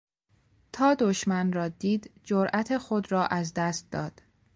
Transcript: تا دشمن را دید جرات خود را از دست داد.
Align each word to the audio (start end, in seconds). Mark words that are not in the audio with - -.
تا 0.73 0.93
دشمن 0.95 1.53
را 1.53 1.67
دید 1.67 2.11
جرات 2.23 2.77
خود 2.77 3.11
را 3.11 3.27
از 3.27 3.53
دست 3.53 3.91
داد. 3.91 4.21